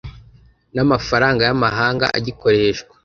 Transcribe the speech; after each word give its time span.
n 0.75 0.77
amafaranga 0.85 1.41
y 1.47 1.51
amahanga 1.55 2.05
agikoreshwa 2.17 2.91